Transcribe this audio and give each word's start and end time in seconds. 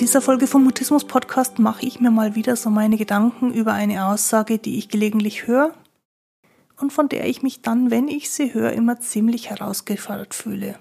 dieser 0.00 0.20
Folge 0.20 0.46
vom 0.46 0.62
Mutismus 0.62 1.04
Podcast 1.04 1.58
mache 1.58 1.84
ich 1.84 1.98
mir 1.98 2.12
mal 2.12 2.36
wieder 2.36 2.54
so 2.54 2.70
meine 2.70 2.96
Gedanken 2.96 3.52
über 3.52 3.72
eine 3.72 4.06
Aussage, 4.06 4.58
die 4.58 4.78
ich 4.78 4.88
gelegentlich 4.88 5.48
höre 5.48 5.74
und 6.76 6.92
von 6.92 7.08
der 7.08 7.26
ich 7.26 7.42
mich 7.42 7.62
dann, 7.62 7.90
wenn 7.90 8.06
ich 8.06 8.30
sie 8.30 8.54
höre, 8.54 8.72
immer 8.72 9.00
ziemlich 9.00 9.50
herausgefordert 9.50 10.34
fühle. 10.34 10.78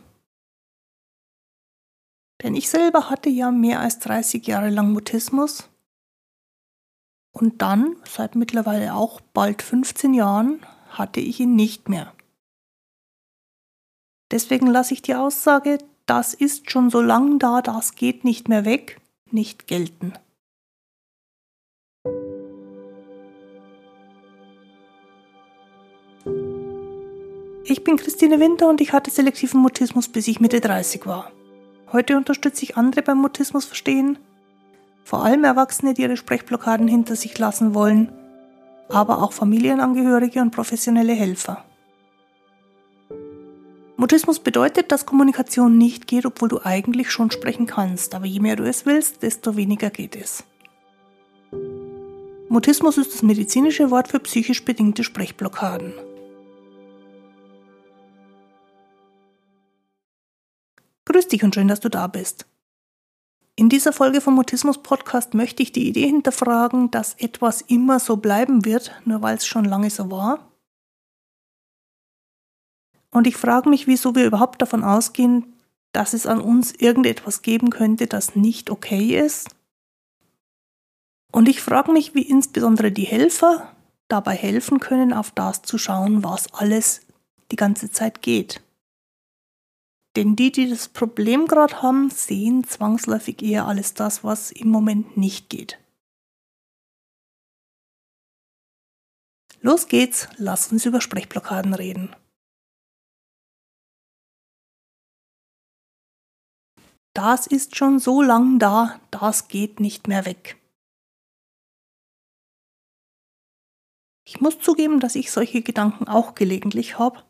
Denn 2.43 2.53
ich 2.53 2.69
selber 2.69 3.09
hatte 3.09 3.29
ja 3.29 3.49
mehr 3.49 3.79
als 3.79 3.97
30 3.99 4.45
Jahre 4.45 4.69
lang 4.69 4.93
Mutismus 4.93 5.67
und 7.31 7.63
dann, 7.63 7.95
seit 8.07 8.35
mittlerweile 8.35 8.93
auch 8.93 9.19
bald 9.19 9.63
15 9.63 10.13
Jahren, 10.13 10.63
hatte 10.89 11.21
ich 11.21 11.39
ihn 11.39 11.55
nicht 11.55 11.89
mehr. 11.89 12.13
Deswegen 14.29 14.67
lasse 14.67 14.93
ich 14.93 15.01
die 15.01 15.15
Aussage, 15.15 15.79
das 16.05 16.35
ist 16.35 16.69
schon 16.69 16.91
so 16.91 17.01
lang 17.01 17.39
da, 17.39 17.63
das 17.63 17.95
geht 17.95 18.23
nicht 18.23 18.47
mehr 18.47 18.63
weg, 18.63 19.01
nicht 19.33 19.67
gelten. 19.67 20.13
Ich 27.69 27.83
bin 27.83 27.97
Christine 27.97 28.39
Winter 28.39 28.69
und 28.69 28.79
ich 28.79 28.93
hatte 28.93 29.11
selektiven 29.11 29.59
Mutismus, 29.59 30.07
bis 30.07 30.27
ich 30.29 30.39
Mitte 30.39 30.61
30 30.61 31.05
war. 31.05 31.31
Heute 31.91 32.15
unterstütze 32.15 32.63
ich 32.63 32.77
andere 32.77 33.01
beim 33.01 33.17
Mutismus 33.17 33.65
verstehen, 33.65 34.17
vor 35.03 35.23
allem 35.23 35.43
Erwachsene, 35.43 35.93
die 35.93 36.03
ihre 36.03 36.17
Sprechblockaden 36.17 36.87
hinter 36.87 37.15
sich 37.15 37.37
lassen 37.37 37.73
wollen, 37.73 38.11
aber 38.89 39.21
auch 39.21 39.33
Familienangehörige 39.33 40.41
und 40.41 40.51
professionelle 40.51 41.13
Helfer. 41.13 41.63
Mutismus 43.99 44.39
bedeutet, 44.39 44.91
dass 44.91 45.07
Kommunikation 45.07 45.75
nicht 45.75 46.05
geht, 46.05 46.27
obwohl 46.27 46.49
du 46.49 46.61
eigentlich 46.63 47.09
schon 47.09 47.31
sprechen 47.31 47.65
kannst, 47.65 48.13
aber 48.13 48.27
je 48.27 48.39
mehr 48.39 48.55
du 48.55 48.63
es 48.63 48.85
willst, 48.85 49.23
desto 49.23 49.57
weniger 49.57 49.89
geht 49.89 50.15
es. 50.15 50.43
Mutismus 52.47 52.99
ist 52.99 53.13
das 53.13 53.23
medizinische 53.23 53.89
Wort 53.89 54.07
für 54.07 54.19
psychisch 54.19 54.63
bedingte 54.63 55.03
Sprechblockaden. 55.03 55.93
Grüß 61.05 61.27
dich 61.29 61.43
und 61.43 61.55
schön, 61.55 61.67
dass 61.67 61.79
du 61.79 61.89
da 61.89 62.05
bist. 62.05 62.45
In 63.55 63.69
dieser 63.69 63.93
Folge 63.93 64.21
vom 64.21 64.35
Mutismus 64.35 64.83
Podcast 64.83 65.33
möchte 65.33 65.63
ich 65.63 65.71
die 65.71 65.87
Idee 65.87 66.05
hinterfragen, 66.05 66.91
dass 66.91 67.15
etwas 67.15 67.61
immer 67.61 67.99
so 67.99 68.17
bleiben 68.17 68.63
wird, 68.63 68.91
nur 69.05 69.23
weil 69.23 69.37
es 69.37 69.47
schon 69.47 69.65
lange 69.65 69.89
so 69.89 70.11
war. 70.11 70.47
Und 73.17 73.25
ich 73.25 73.35
frage 73.35 73.67
mich, 73.67 73.87
wieso 73.87 74.13
wir 74.13 74.27
überhaupt 74.27 74.61
davon 74.61 74.83
ausgehen, 74.83 75.55
dass 75.91 76.13
es 76.13 76.27
an 76.27 76.39
uns 76.39 76.71
irgendetwas 76.71 77.41
geben 77.41 77.71
könnte, 77.71 78.05
das 78.05 78.35
nicht 78.35 78.69
okay 78.69 79.19
ist. 79.19 79.49
Und 81.31 81.49
ich 81.49 81.59
frage 81.59 81.91
mich, 81.91 82.13
wie 82.13 82.21
insbesondere 82.21 82.91
die 82.91 83.05
Helfer 83.05 83.75
dabei 84.07 84.35
helfen 84.35 84.79
können, 84.79 85.13
auf 85.13 85.31
das 85.31 85.63
zu 85.63 85.79
schauen, 85.79 86.23
was 86.23 86.53
alles 86.53 87.07
die 87.49 87.55
ganze 87.55 87.89
Zeit 87.89 88.21
geht. 88.21 88.61
Denn 90.15 90.35
die, 90.35 90.51
die 90.51 90.69
das 90.69 90.87
Problem 90.87 91.47
gerade 91.47 91.81
haben, 91.81 92.11
sehen 92.11 92.65
zwangsläufig 92.65 93.41
eher 93.41 93.65
alles 93.65 93.95
das, 93.95 94.23
was 94.23 94.51
im 94.51 94.69
Moment 94.69 95.17
nicht 95.17 95.49
geht. 95.49 95.79
Los 99.61 99.87
geht's, 99.87 100.29
lass 100.37 100.71
uns 100.71 100.85
über 100.85 101.01
Sprechblockaden 101.01 101.73
reden. 101.73 102.15
Das 107.17 107.47
ist 107.47 107.75
schon 107.75 107.97
so 107.97 108.21
lang 108.21 108.59
da, 108.59 109.01
das 109.09 109.47
geht 109.47 109.79
nicht 109.79 110.07
mehr 110.07 110.27
weg. 110.27 110.61
Ich 114.23 114.39
muss 114.39 114.59
zugeben, 114.59 114.99
dass 114.99 115.15
ich 115.15 115.31
solche 115.31 115.63
Gedanken 115.63 116.07
auch 116.07 116.35
gelegentlich 116.35 116.99
habe 116.99 117.23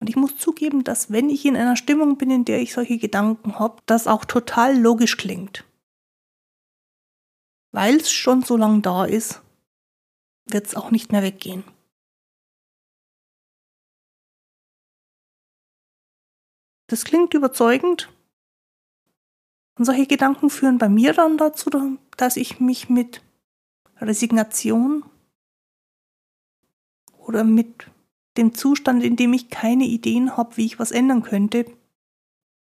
und 0.00 0.08
ich 0.08 0.16
muss 0.16 0.36
zugeben, 0.36 0.82
dass 0.82 1.12
wenn 1.12 1.30
ich 1.30 1.44
in 1.44 1.56
einer 1.56 1.76
Stimmung 1.76 2.18
bin, 2.18 2.28
in 2.32 2.44
der 2.44 2.60
ich 2.60 2.72
solche 2.72 2.98
Gedanken 2.98 3.60
habe, 3.60 3.80
das 3.86 4.08
auch 4.08 4.24
total 4.24 4.76
logisch 4.76 5.16
klingt. 5.16 5.64
Weil 7.70 7.98
es 7.98 8.10
schon 8.10 8.42
so 8.42 8.56
lange 8.56 8.80
da 8.80 9.04
ist, 9.04 9.42
wird 10.46 10.66
es 10.66 10.74
auch 10.74 10.90
nicht 10.90 11.12
mehr 11.12 11.22
weggehen. 11.22 11.62
Das 16.88 17.04
klingt 17.04 17.32
überzeugend. 17.32 18.10
Und 19.76 19.84
solche 19.84 20.06
Gedanken 20.06 20.50
führen 20.50 20.78
bei 20.78 20.88
mir 20.88 21.12
dann 21.12 21.36
dazu, 21.36 21.70
dass 22.16 22.36
ich 22.36 22.60
mich 22.60 22.88
mit 22.88 23.22
Resignation 24.00 25.04
oder 27.18 27.44
mit 27.44 27.90
dem 28.36 28.54
Zustand, 28.54 29.02
in 29.02 29.16
dem 29.16 29.32
ich 29.32 29.50
keine 29.50 29.84
Ideen 29.84 30.36
habe, 30.36 30.56
wie 30.56 30.66
ich 30.66 30.78
was 30.78 30.90
ändern 30.90 31.22
könnte, 31.22 31.66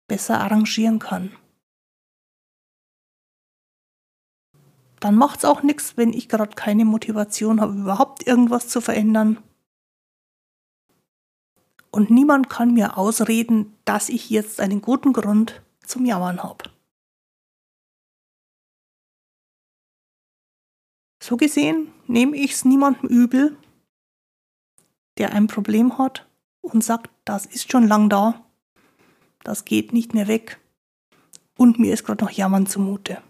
besser 0.08 0.40
arrangieren 0.40 1.00
kann. 1.00 1.32
Dann 5.00 5.16
macht 5.16 5.40
es 5.40 5.46
auch 5.46 5.64
nichts, 5.64 5.96
wenn 5.96 6.12
ich 6.12 6.28
gerade 6.28 6.56
keine 6.56 6.84
Motivation 6.84 7.62
habe, 7.62 7.74
überhaupt 7.74 8.28
irgendwas 8.28 8.68
zu 8.68 8.82
verändern. 8.82 9.42
Und 11.90 12.12
niemand 12.12 12.50
kann 12.50 12.74
mir 12.74 12.98
ausreden, 12.98 13.76
dass 13.86 14.10
ich 14.10 14.30
jetzt 14.30 14.60
einen 14.60 14.82
guten 14.82 15.14
Grund 15.14 15.62
zum 15.86 16.06
Jammern 16.06 16.44
habe. 16.44 16.66
So 21.30 21.38
gesehen 21.38 21.94
nehme 22.08 22.36
ich 22.36 22.54
es 22.54 22.66
niemandem 22.66 23.08
übel, 23.08 23.56
der 25.20 25.32
ein 25.34 25.46
Problem 25.46 26.00
hat 26.00 26.28
und 26.62 26.84
sagt, 26.84 27.12
das 27.24 27.46
ist 27.46 27.72
schon 27.72 27.88
lang 27.88 28.10
da, 28.10 28.44
das 29.44 29.64
geht 29.64 29.94
nicht 29.94 30.16
mehr 30.16 30.28
weg 30.28 30.60
und 31.56 31.78
mir 31.78 31.94
ist 31.94 32.04
gerade 32.04 32.26
noch 32.26 32.32
Jammern 32.32 32.66
zumute. 32.66 33.22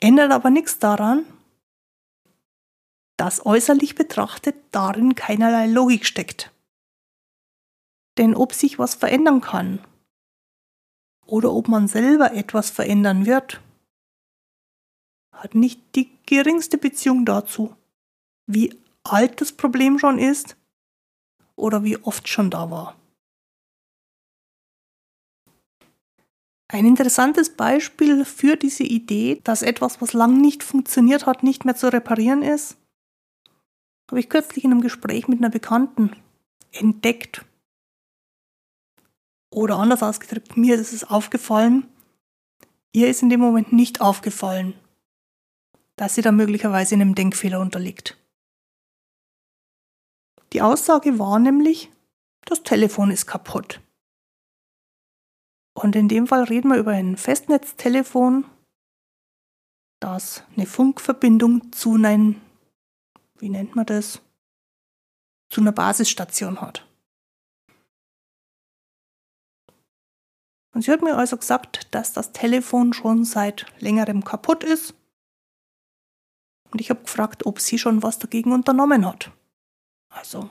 Ändert 0.00 0.32
aber 0.32 0.50
nichts 0.50 0.78
daran, 0.78 1.24
dass 3.16 3.46
äußerlich 3.46 3.94
betrachtet 3.94 4.56
darin 4.70 5.14
keinerlei 5.14 5.66
Logik 5.66 6.04
steckt. 6.04 6.52
Denn 8.18 8.34
ob 8.34 8.52
sich 8.52 8.78
was 8.78 8.94
verändern 8.94 9.40
kann 9.40 9.82
oder 11.32 11.50
ob 11.54 11.66
man 11.66 11.88
selber 11.88 12.34
etwas 12.34 12.68
verändern 12.68 13.24
wird, 13.24 13.62
hat 15.32 15.54
nicht 15.54 15.80
die 15.96 16.10
geringste 16.26 16.76
Beziehung 16.76 17.24
dazu, 17.24 17.74
wie 18.46 18.78
alt 19.02 19.40
das 19.40 19.52
Problem 19.52 19.98
schon 19.98 20.18
ist 20.18 20.58
oder 21.56 21.84
wie 21.84 21.96
oft 21.96 22.28
schon 22.28 22.50
da 22.50 22.70
war. 22.70 23.00
Ein 26.68 26.84
interessantes 26.84 27.56
Beispiel 27.56 28.26
für 28.26 28.56
diese 28.56 28.84
Idee, 28.84 29.40
dass 29.42 29.62
etwas, 29.62 30.02
was 30.02 30.12
lang 30.12 30.38
nicht 30.38 30.62
funktioniert 30.62 31.24
hat, 31.24 31.42
nicht 31.42 31.64
mehr 31.64 31.76
zu 31.76 31.90
reparieren 31.90 32.42
ist, 32.42 32.76
habe 34.10 34.20
ich 34.20 34.28
kürzlich 34.28 34.64
in 34.64 34.72
einem 34.72 34.82
Gespräch 34.82 35.28
mit 35.28 35.38
einer 35.38 35.50
Bekannten 35.50 36.14
entdeckt. 36.72 37.46
Oder 39.52 39.78
anders 39.78 40.02
ausgedrückt, 40.02 40.56
mir 40.56 40.76
ist 40.76 40.94
es 40.94 41.04
aufgefallen, 41.04 41.86
ihr 42.92 43.08
ist 43.08 43.20
in 43.20 43.28
dem 43.28 43.40
Moment 43.40 43.70
nicht 43.70 44.00
aufgefallen, 44.00 44.72
dass 45.96 46.14
sie 46.14 46.22
da 46.22 46.32
möglicherweise 46.32 46.94
einem 46.94 47.14
Denkfehler 47.14 47.60
unterliegt. 47.60 48.18
Die 50.54 50.62
Aussage 50.62 51.18
war 51.18 51.38
nämlich, 51.38 51.90
das 52.46 52.62
Telefon 52.62 53.10
ist 53.10 53.26
kaputt. 53.26 53.80
Und 55.74 55.96
in 55.96 56.08
dem 56.08 56.26
Fall 56.26 56.44
reden 56.44 56.68
wir 56.68 56.78
über 56.78 56.92
ein 56.92 57.18
Festnetztelefon, 57.18 58.46
das 60.00 60.44
eine 60.56 60.66
Funkverbindung 60.66 61.72
zu 61.72 61.94
einem, 61.94 62.40
wie 63.38 63.50
nennt 63.50 63.76
man 63.76 63.84
das, 63.84 64.22
zu 65.50 65.60
einer 65.60 65.72
Basisstation 65.72 66.62
hat. 66.62 66.86
Und 70.72 70.82
sie 70.82 70.90
hat 70.90 71.02
mir 71.02 71.16
also 71.16 71.36
gesagt, 71.36 71.94
dass 71.94 72.12
das 72.12 72.32
Telefon 72.32 72.92
schon 72.92 73.24
seit 73.24 73.66
längerem 73.78 74.24
kaputt 74.24 74.64
ist 74.64 74.94
und 76.72 76.80
ich 76.80 76.90
habe 76.90 77.02
gefragt, 77.02 77.44
ob 77.46 77.60
sie 77.60 77.78
schon 77.78 78.02
was 78.02 78.18
dagegen 78.18 78.52
unternommen 78.52 79.06
hat. 79.06 79.30
Also, 80.08 80.48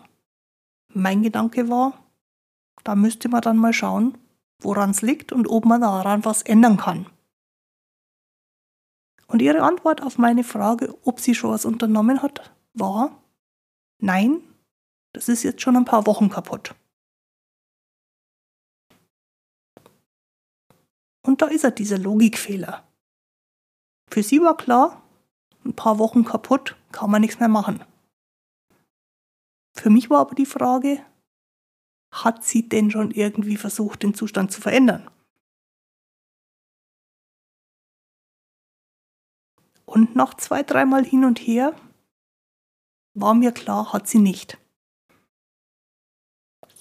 mein 0.93 1.23
Gedanke 1.23 1.67
war, 1.67 1.93
da 2.83 2.95
müsste 2.95 3.27
man 3.27 3.41
dann 3.41 3.57
mal 3.57 3.73
schauen, 3.73 4.17
woran 4.59 4.91
es 4.91 5.01
liegt 5.01 5.31
und 5.31 5.47
ob 5.47 5.65
man 5.65 5.81
daran 5.81 6.23
was 6.23 6.43
ändern 6.43 6.77
kann. 6.77 7.07
Und 9.27 9.41
ihre 9.41 9.63
Antwort 9.63 10.03
auf 10.03 10.17
meine 10.17 10.43
Frage, 10.43 10.95
ob 11.03 11.19
sie 11.19 11.33
schon 11.33 11.51
was 11.51 11.65
unternommen 11.65 12.21
hat, 12.21 12.53
war, 12.73 13.23
nein, 13.99 14.41
das 15.13 15.27
ist 15.27 15.43
jetzt 15.43 15.61
schon 15.61 15.75
ein 15.75 15.85
paar 15.85 16.05
Wochen 16.05 16.29
kaputt. 16.29 16.75
Und 21.23 21.41
da 21.41 21.47
ist 21.47 21.63
er, 21.63 21.71
dieser 21.71 21.97
Logikfehler. 21.97 22.87
Für 24.09 24.23
sie 24.23 24.41
war 24.41 24.57
klar, 24.57 25.03
ein 25.63 25.75
paar 25.75 25.99
Wochen 25.99 26.25
kaputt, 26.25 26.75
kann 26.91 27.11
man 27.11 27.21
nichts 27.21 27.39
mehr 27.39 27.49
machen. 27.49 27.83
Für 29.73 29.89
mich 29.89 30.09
war 30.09 30.19
aber 30.19 30.35
die 30.35 30.45
Frage, 30.45 31.05
hat 32.13 32.43
sie 32.43 32.67
denn 32.67 32.91
schon 32.91 33.11
irgendwie 33.11 33.55
versucht, 33.57 34.03
den 34.03 34.13
Zustand 34.13 34.51
zu 34.51 34.59
verändern? 34.59 35.09
Und 39.85 40.15
nach 40.15 40.33
zwei, 40.35 40.63
dreimal 40.63 41.03
hin 41.03 41.25
und 41.25 41.39
her 41.39 41.75
war 43.13 43.33
mir 43.33 43.51
klar, 43.51 43.93
hat 43.93 44.07
sie 44.07 44.19
nicht. 44.19 44.60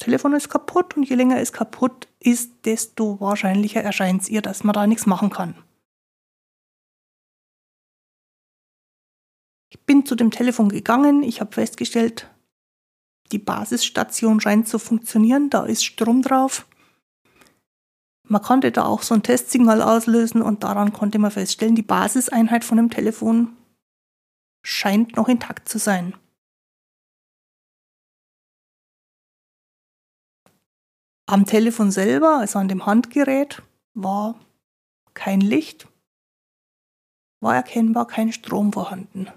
Telefon 0.01 0.33
ist 0.33 0.49
kaputt 0.49 0.97
und 0.97 1.05
je 1.05 1.15
länger 1.15 1.39
es 1.39 1.53
kaputt 1.53 2.09
ist, 2.19 2.65
desto 2.65 3.21
wahrscheinlicher 3.21 3.83
erscheint 3.83 4.23
es 4.23 4.29
ihr, 4.29 4.43
dass 4.43 4.65
man 4.65 4.73
da 4.73 4.87
nichts 4.87 5.07
machen 5.07 5.31
kann. 5.31 5.55
Ich 9.69 9.79
bin 9.85 10.05
zu 10.05 10.17
dem 10.17 10.31
Telefon 10.31 10.71
gegangen, 10.71 11.23
ich 11.23 11.41
habe 11.41 11.53
festgestellt, 11.53 12.29
die 13.31 13.39
Basisstation 13.39 14.41
scheint 14.41 14.67
zu 14.67 14.79
funktionieren, 14.79 15.51
da 15.51 15.65
ist 15.65 15.85
Strom 15.85 16.23
drauf. 16.23 16.67
Man 18.27 18.43
konnte 18.43 18.73
da 18.73 18.85
auch 18.85 19.03
so 19.03 19.15
ein 19.15 19.23
Testsignal 19.23 19.83
auslösen 19.83 20.41
und 20.41 20.65
daran 20.65 20.93
konnte 20.93 21.19
man 21.19 21.31
feststellen, 21.31 21.75
die 21.75 21.83
Basiseinheit 21.83 22.65
von 22.65 22.79
dem 22.79 22.91
Telefon 22.91 23.57
scheint 24.65 25.17
noch 25.17 25.29
intakt 25.29 25.69
zu 25.69 25.79
sein. 25.79 26.15
Am 31.31 31.47
Telefon 31.47 31.93
selber, 31.93 32.39
also 32.39 32.59
an 32.59 32.67
dem 32.67 32.87
Handgerät, 32.87 33.63
war 33.95 34.35
kein 35.15 35.41
Licht, 35.41 35.87
war 37.39 37.55
erkennbar 37.55 38.09
kein 38.09 38.33
Strom 38.33 38.73
vorhanden. 38.73 39.29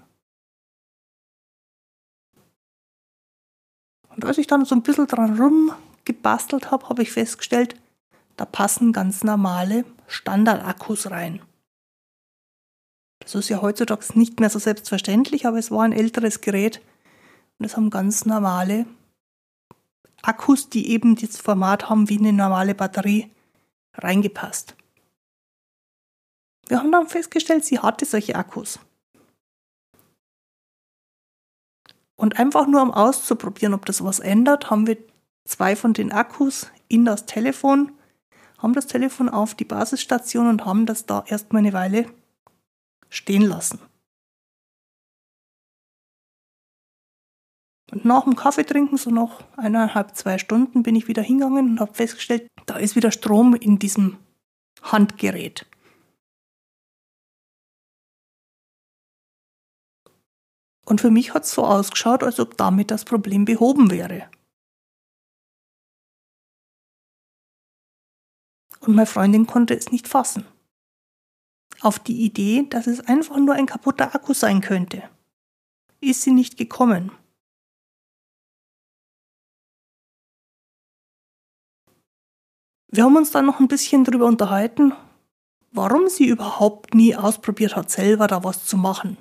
Und 4.08 4.24
als 4.24 4.38
ich 4.38 4.48
dann 4.48 4.64
so 4.64 4.74
ein 4.74 4.82
bisschen 4.82 5.06
dran 5.06 5.38
rumgebastelt 5.40 6.72
habe, 6.72 6.88
habe 6.88 7.02
ich 7.02 7.12
festgestellt, 7.12 7.80
da 8.36 8.44
passen 8.44 8.92
ganz 8.92 9.22
normale 9.22 9.84
Standardakkus 10.08 11.12
rein. 11.12 11.42
Das 13.20 13.36
ist 13.36 13.50
ja 13.50 13.62
heutzutage 13.62 14.18
nicht 14.18 14.40
mehr 14.40 14.50
so 14.50 14.58
selbstverständlich, 14.58 15.46
aber 15.46 15.58
es 15.58 15.70
war 15.70 15.84
ein 15.84 15.92
älteres 15.92 16.40
Gerät 16.40 16.82
und 17.60 17.66
es 17.66 17.76
haben 17.76 17.90
ganz 17.90 18.24
normale 18.24 18.84
Akkus, 20.26 20.68
die 20.68 20.90
eben 20.90 21.16
das 21.16 21.36
Format 21.38 21.88
haben 21.88 22.08
wie 22.08 22.18
eine 22.18 22.32
normale 22.32 22.74
Batterie, 22.74 23.30
reingepasst. 23.94 24.76
Wir 26.66 26.78
haben 26.78 26.92
dann 26.92 27.08
festgestellt, 27.08 27.64
sie 27.64 27.78
hatte 27.78 28.04
solche 28.06 28.36
Akkus. 28.36 28.78
Und 32.16 32.38
einfach 32.38 32.66
nur 32.66 32.82
um 32.82 32.90
auszuprobieren, 32.90 33.74
ob 33.74 33.84
das 33.86 34.02
was 34.02 34.20
ändert, 34.20 34.70
haben 34.70 34.86
wir 34.86 34.96
zwei 35.44 35.76
von 35.76 35.92
den 35.92 36.12
Akkus 36.12 36.70
in 36.88 37.04
das 37.04 37.26
Telefon, 37.26 37.92
haben 38.58 38.72
das 38.72 38.86
Telefon 38.86 39.28
auf 39.28 39.54
die 39.54 39.64
Basisstation 39.64 40.48
und 40.48 40.64
haben 40.64 40.86
das 40.86 41.06
da 41.06 41.24
erstmal 41.26 41.60
eine 41.60 41.72
Weile 41.72 42.06
stehen 43.10 43.42
lassen. 43.42 43.78
Und 47.94 48.04
nach 48.04 48.24
dem 48.24 48.34
Kaffeetrinken, 48.34 48.98
so 48.98 49.10
noch 49.10 49.44
eineinhalb, 49.56 50.16
zwei 50.16 50.38
Stunden, 50.38 50.82
bin 50.82 50.96
ich 50.96 51.06
wieder 51.06 51.22
hingegangen 51.22 51.70
und 51.70 51.80
habe 51.80 51.94
festgestellt, 51.94 52.48
da 52.66 52.76
ist 52.76 52.96
wieder 52.96 53.12
Strom 53.12 53.54
in 53.54 53.78
diesem 53.78 54.18
Handgerät. 54.82 55.64
Und 60.86 61.00
für 61.00 61.12
mich 61.12 61.34
hat 61.34 61.44
es 61.44 61.52
so 61.52 61.64
ausgeschaut, 61.64 62.24
als 62.24 62.40
ob 62.40 62.56
damit 62.56 62.90
das 62.90 63.04
Problem 63.04 63.44
behoben 63.44 63.92
wäre. 63.92 64.28
Und 68.80 68.96
meine 68.96 69.06
Freundin 69.06 69.46
konnte 69.46 69.74
es 69.74 69.92
nicht 69.92 70.08
fassen. 70.08 70.44
Auf 71.80 72.00
die 72.00 72.24
Idee, 72.24 72.66
dass 72.68 72.88
es 72.88 73.00
einfach 73.06 73.36
nur 73.36 73.54
ein 73.54 73.66
kaputter 73.66 74.12
Akku 74.16 74.34
sein 74.34 74.60
könnte, 74.60 75.08
ist 76.00 76.22
sie 76.22 76.32
nicht 76.32 76.56
gekommen. 76.56 77.12
Wir 82.94 83.02
haben 83.02 83.16
uns 83.16 83.32
dann 83.32 83.46
noch 83.46 83.58
ein 83.58 83.66
bisschen 83.66 84.04
darüber 84.04 84.26
unterhalten, 84.26 84.92
warum 85.72 86.08
sie 86.08 86.28
überhaupt 86.28 86.94
nie 86.94 87.16
ausprobiert 87.16 87.74
hat, 87.74 87.90
selber 87.90 88.28
da 88.28 88.44
was 88.44 88.66
zu 88.66 88.76
machen. 88.76 89.16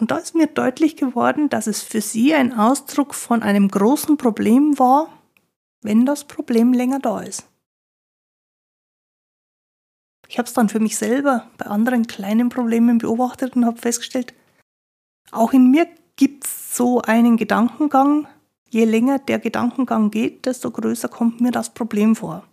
Und 0.00 0.10
da 0.10 0.16
ist 0.16 0.34
mir 0.34 0.48
deutlich 0.48 0.96
geworden, 0.96 1.48
dass 1.48 1.68
es 1.68 1.84
für 1.84 2.00
sie 2.00 2.34
ein 2.34 2.52
Ausdruck 2.52 3.14
von 3.14 3.44
einem 3.44 3.68
großen 3.68 4.16
Problem 4.16 4.76
war, 4.80 5.08
wenn 5.82 6.04
das 6.04 6.24
Problem 6.24 6.72
länger 6.72 6.98
da 6.98 7.20
ist. 7.20 7.46
Ich 10.26 10.36
habe 10.36 10.48
es 10.48 10.52
dann 10.52 10.68
für 10.68 10.80
mich 10.80 10.96
selber 10.96 11.48
bei 11.58 11.66
anderen 11.66 12.08
kleinen 12.08 12.48
Problemen 12.48 12.98
beobachtet 12.98 13.54
und 13.54 13.66
habe 13.66 13.80
festgestellt, 13.80 14.34
auch 15.30 15.52
in 15.52 15.70
mir 15.70 15.86
gibt 16.16 16.44
es 16.44 16.76
so 16.76 17.02
einen 17.02 17.36
Gedankengang, 17.36 18.26
je 18.74 18.84
länger 18.84 19.20
der 19.20 19.38
Gedankengang 19.38 20.10
geht, 20.10 20.44
desto 20.46 20.70
größer 20.70 21.08
kommt 21.08 21.40
mir 21.40 21.52
das 21.52 21.72
Problem 21.72 22.16
vor. 22.16 22.46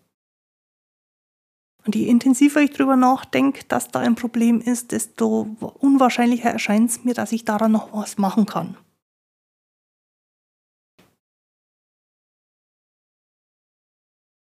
Und 1.83 1.95
je 1.95 2.05
intensiver 2.07 2.61
ich 2.61 2.69
darüber 2.69 2.95
nachdenke, 2.95 3.65
dass 3.67 3.87
da 3.87 3.99
ein 3.99 4.13
Problem 4.13 4.61
ist, 4.61 4.91
desto 4.91 5.57
unwahrscheinlicher 5.79 6.51
erscheint 6.51 6.91
es 6.91 7.03
mir, 7.03 7.15
dass 7.15 7.31
ich 7.31 7.43
daran 7.43 7.71
noch 7.71 7.91
was 7.91 8.19
machen 8.19 8.45
kann. 8.45 8.77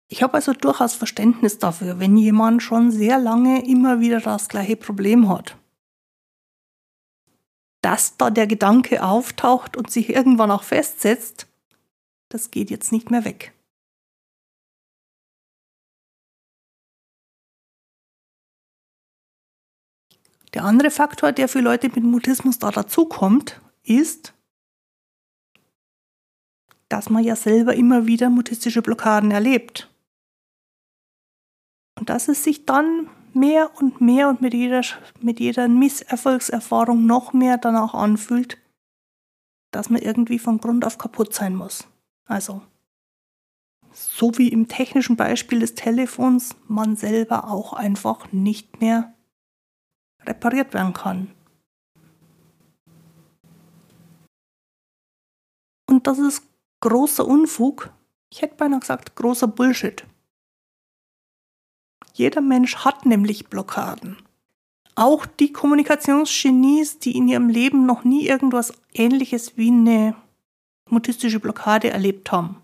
Ich 0.10 0.24
habe 0.24 0.36
also 0.36 0.54
durchaus 0.54 0.94
Verständnis 0.96 1.60
dafür, 1.60 2.00
wenn 2.00 2.16
jemand 2.16 2.64
schon 2.64 2.92
sehr 2.92 3.20
lange 3.20 3.68
immer 3.68 4.00
wieder 4.00 4.22
das 4.22 4.48
gleiche 4.48 4.78
Problem 4.78 5.28
hat. 5.28 5.58
Dass 7.82 8.16
da 8.16 8.30
der 8.30 8.48
Gedanke 8.48 9.04
auftaucht 9.04 9.76
und 9.76 9.92
sich 9.92 10.10
irgendwann 10.10 10.50
auch 10.50 10.64
festsetzt, 10.64 11.48
das 12.30 12.52
geht 12.52 12.70
jetzt 12.70 12.92
nicht 12.92 13.12
mehr 13.12 13.26
weg. 13.26 13.54
Der 20.54 20.64
andere 20.64 20.90
Faktor, 20.90 21.32
der 21.32 21.48
für 21.50 21.60
Leute 21.60 21.90
mit 21.90 22.04
Mutismus 22.04 22.58
da 22.58 22.72
dazukommt, 22.72 23.62
ist, 23.84 24.34
dass 26.90 27.10
man 27.10 27.24
ja 27.24 27.36
selber 27.36 27.76
immer 27.76 28.08
wieder 28.08 28.30
mutistische 28.30 28.82
Blockaden 28.82 29.32
erlebt. 29.32 29.90
Und 32.00 32.10
dass 32.10 32.28
es 32.28 32.44
sich 32.44 32.66
dann 32.66 33.10
mehr 33.34 33.72
und 33.80 34.02
mehr 34.02 34.30
und 34.30 34.42
mit 34.42 34.54
jeder, 34.54 34.82
mit 35.22 35.40
jeder 35.40 35.68
Misserfolgserfahrung 35.68 37.06
noch 37.06 37.34
mehr 37.34 37.58
danach 37.58 37.94
anfühlt, 37.94 38.58
dass 39.72 39.90
man 39.90 40.02
irgendwie 40.02 40.40
von 40.40 40.60
Grund 40.60 40.86
auf 40.86 40.98
kaputt 40.98 41.34
sein 41.34 41.56
muss. 41.56 41.88
Also, 42.28 42.62
so 43.92 44.38
wie 44.38 44.50
im 44.50 44.68
technischen 44.68 45.16
Beispiel 45.16 45.60
des 45.60 45.76
Telefons, 45.76 46.56
man 46.68 46.96
selber 46.96 47.50
auch 47.50 47.74
einfach 47.74 48.32
nicht 48.32 48.80
mehr 48.82 49.16
repariert 50.26 50.74
werden 50.74 50.94
kann. 50.94 51.32
Und 55.90 56.06
das 56.06 56.20
ist 56.20 56.44
großer 56.82 57.26
Unfug. 57.26 57.92
Ich 58.30 58.42
hätte 58.42 58.56
beinahe 58.56 58.82
gesagt, 58.82 59.16
großer 59.16 59.48
Bullshit. 59.48 60.06
Jeder 62.14 62.42
Mensch 62.42 62.78
hat 62.78 63.06
nämlich 63.06 63.48
Blockaden. 63.48 64.18
Auch 64.96 65.26
die 65.26 65.54
Kommunikationsgenies, 65.54 67.00
die 67.00 67.16
in 67.16 67.28
ihrem 67.28 67.50
Leben 67.50 67.86
noch 67.86 68.04
nie 68.04 68.28
irgendwas 68.28 68.74
ähnliches 68.94 69.56
wie 69.56 69.70
eine 69.70 70.16
mutistische 70.92 71.40
Blockade 71.40 71.90
erlebt 71.90 72.32
haben, 72.32 72.62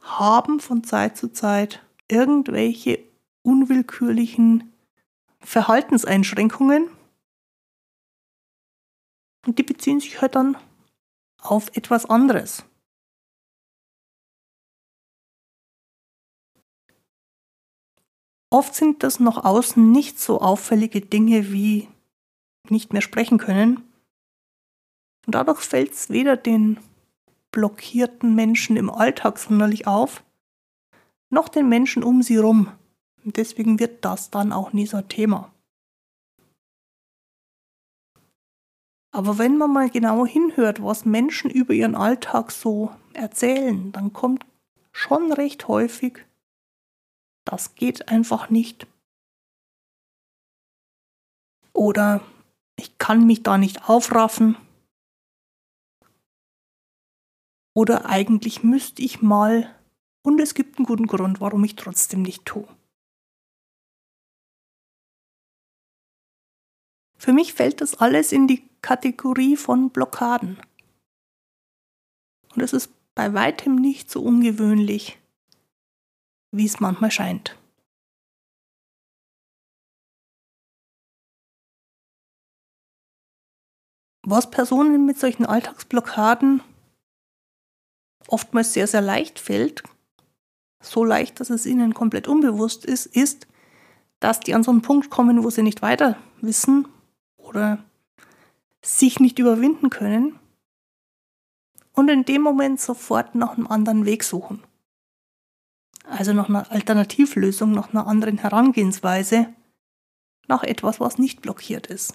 haben 0.00 0.60
von 0.60 0.84
Zeit 0.84 1.16
zu 1.16 1.32
Zeit 1.32 1.84
irgendwelche 2.08 2.98
unwillkürlichen 3.42 4.72
Verhaltenseinschränkungen. 5.40 6.88
Und 9.46 9.58
die 9.58 9.62
beziehen 9.62 10.00
sich 10.00 10.20
halt 10.20 10.34
dann 10.34 10.56
auf 11.38 11.74
etwas 11.76 12.06
anderes. 12.06 12.64
Oft 18.50 18.74
sind 18.74 19.02
das 19.02 19.20
nach 19.20 19.44
außen 19.44 19.92
nicht 19.92 20.18
so 20.18 20.40
auffällige 20.40 21.02
Dinge 21.02 21.52
wie 21.52 21.88
nicht 22.70 22.92
mehr 22.92 23.02
sprechen 23.02 23.38
können. 23.38 23.87
Und 25.28 25.34
dadurch 25.34 25.60
fällt 25.60 25.92
es 25.92 26.08
weder 26.08 26.38
den 26.38 26.80
blockierten 27.52 28.34
Menschen 28.34 28.78
im 28.78 28.88
Alltag 28.88 29.38
sonderlich 29.38 29.86
auf, 29.86 30.24
noch 31.28 31.50
den 31.50 31.68
Menschen 31.68 32.02
um 32.02 32.22
sie 32.22 32.38
rum. 32.38 32.72
Und 33.26 33.36
deswegen 33.36 33.78
wird 33.78 34.06
das 34.06 34.30
dann 34.30 34.54
auch 34.54 34.72
nie 34.72 34.86
so 34.86 34.96
ein 34.96 35.08
Thema. 35.10 35.52
Aber 39.10 39.36
wenn 39.36 39.58
man 39.58 39.70
mal 39.70 39.90
genau 39.90 40.24
hinhört, 40.24 40.82
was 40.82 41.04
Menschen 41.04 41.50
über 41.50 41.74
ihren 41.74 41.94
Alltag 41.94 42.50
so 42.50 42.90
erzählen, 43.12 43.92
dann 43.92 44.14
kommt 44.14 44.46
schon 44.92 45.30
recht 45.30 45.68
häufig, 45.68 46.24
das 47.44 47.74
geht 47.74 48.08
einfach 48.08 48.48
nicht. 48.48 48.86
Oder 51.74 52.22
ich 52.76 52.96
kann 52.96 53.26
mich 53.26 53.42
da 53.42 53.58
nicht 53.58 53.90
aufraffen. 53.90 54.56
Oder 57.78 58.06
eigentlich 58.06 58.64
müsste 58.64 59.02
ich 59.02 59.22
mal 59.22 59.72
und 60.24 60.40
es 60.40 60.54
gibt 60.54 60.78
einen 60.78 60.84
guten 60.84 61.06
Grund, 61.06 61.40
warum 61.40 61.62
ich 61.62 61.76
trotzdem 61.76 62.22
nicht 62.22 62.44
tue. 62.44 62.66
Für 67.16 67.32
mich 67.32 67.54
fällt 67.54 67.80
das 67.80 67.94
alles 67.94 68.32
in 68.32 68.48
die 68.48 68.68
Kategorie 68.82 69.56
von 69.56 69.90
Blockaden. 69.90 70.60
Und 72.52 72.62
es 72.62 72.72
ist 72.72 72.90
bei 73.14 73.32
weitem 73.32 73.76
nicht 73.76 74.10
so 74.10 74.24
ungewöhnlich, 74.24 75.16
wie 76.50 76.66
es 76.66 76.80
manchmal 76.80 77.12
scheint. 77.12 77.56
Was 84.26 84.50
Personen 84.50 85.06
mit 85.06 85.16
solchen 85.20 85.46
Alltagsblockaden 85.46 86.60
oftmals 88.28 88.72
sehr, 88.72 88.86
sehr 88.86 89.00
leicht 89.00 89.38
fällt, 89.38 89.82
so 90.80 91.04
leicht, 91.04 91.40
dass 91.40 91.50
es 91.50 91.66
ihnen 91.66 91.94
komplett 91.94 92.28
unbewusst 92.28 92.84
ist, 92.84 93.06
ist, 93.06 93.46
dass 94.20 94.40
die 94.40 94.54
an 94.54 94.62
so 94.62 94.70
einen 94.70 94.82
Punkt 94.82 95.10
kommen, 95.10 95.42
wo 95.42 95.50
sie 95.50 95.62
nicht 95.62 95.82
weiter 95.82 96.16
wissen 96.40 96.86
oder 97.36 97.84
sich 98.82 99.18
nicht 99.20 99.38
überwinden 99.38 99.90
können 99.90 100.38
und 101.92 102.08
in 102.08 102.24
dem 102.24 102.42
Moment 102.42 102.80
sofort 102.80 103.34
nach 103.34 103.56
einem 103.56 103.66
anderen 103.66 104.04
Weg 104.04 104.22
suchen. 104.22 104.62
Also 106.04 106.32
nach 106.32 106.48
einer 106.48 106.70
Alternativlösung, 106.70 107.72
nach 107.72 107.92
einer 107.92 108.06
anderen 108.06 108.38
Herangehensweise, 108.38 109.52
nach 110.46 110.62
etwas, 110.62 111.00
was 111.00 111.18
nicht 111.18 111.42
blockiert 111.42 111.88
ist. 111.88 112.14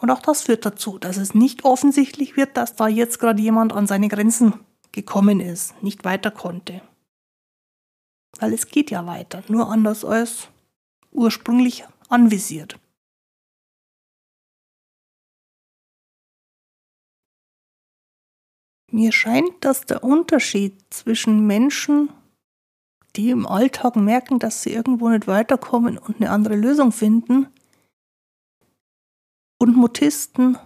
Und 0.00 0.10
auch 0.10 0.22
das 0.22 0.42
führt 0.42 0.64
dazu, 0.64 0.98
dass 0.98 1.18
es 1.18 1.34
nicht 1.34 1.64
offensichtlich 1.64 2.36
wird, 2.36 2.56
dass 2.56 2.74
da 2.74 2.88
jetzt 2.88 3.18
gerade 3.18 3.42
jemand 3.42 3.72
an 3.74 3.86
seine 3.86 4.08
Grenzen 4.08 4.54
gekommen 4.92 5.40
ist, 5.40 5.80
nicht 5.82 6.04
weiter 6.04 6.30
konnte. 6.30 6.80
Weil 8.38 8.54
es 8.54 8.68
geht 8.68 8.90
ja 8.90 9.06
weiter, 9.06 9.42
nur 9.48 9.70
anders 9.70 10.04
als 10.04 10.48
ursprünglich 11.10 11.84
anvisiert. 12.08 12.78
Mir 18.90 19.12
scheint, 19.12 19.64
dass 19.64 19.82
der 19.82 20.02
Unterschied 20.02 20.82
zwischen 20.90 21.46
Menschen, 21.46 22.08
die 23.16 23.30
im 23.30 23.46
Alltag 23.46 23.96
merken, 23.96 24.38
dass 24.38 24.62
sie 24.62 24.72
irgendwo 24.72 25.10
nicht 25.10 25.26
weiterkommen 25.26 25.98
und 25.98 26.16
eine 26.16 26.30
andere 26.30 26.56
Lösung 26.56 26.90
finden, 26.90 27.48
und 29.60 29.76
Mutisten 29.76 30.58